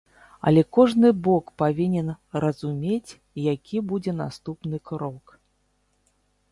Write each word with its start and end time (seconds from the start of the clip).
Але 0.51 0.61
кожны 0.77 1.11
бок 1.27 1.45
павінен 1.63 2.09
разумець, 2.45 3.17
які 3.53 3.77
будзе 3.93 4.11
наступны 4.25 4.77
крок. 4.93 5.25